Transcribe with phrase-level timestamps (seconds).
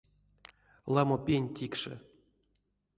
[0.93, 1.93] Ламо пень тикше.